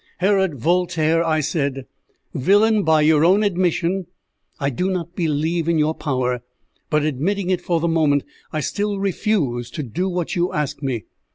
"Herod 0.17 0.55
Voltaire," 0.55 1.23
I 1.23 1.41
said, 1.41 1.85
"villain 2.33 2.81
by 2.81 3.01
your 3.01 3.23
own 3.23 3.43
admission, 3.43 4.07
I 4.59 4.71
do 4.71 4.89
not 4.89 5.13
believe 5.15 5.69
in 5.69 5.77
your 5.77 5.93
power; 5.93 6.41
but, 6.89 7.05
admitting 7.05 7.51
it 7.51 7.61
for 7.61 7.79
the 7.79 7.87
moment, 7.87 8.23
I 8.51 8.61
still 8.61 8.97
refuse 8.97 9.69
to 9.69 9.83
do 9.83 10.09
what 10.09 10.35
you 10.35 10.51
ask 10.53 10.81
me. 10.81 11.05